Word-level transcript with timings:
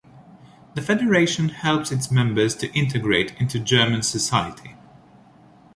The 0.73 0.81
federation 0.81 1.49
helps 1.49 1.91
its 1.91 2.09
members 2.09 2.55
to 2.55 2.71
integrate 2.73 3.35
into 3.39 3.59
German 3.59 4.01
society. 4.01 4.75